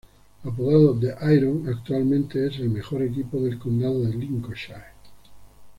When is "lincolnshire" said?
4.15-4.81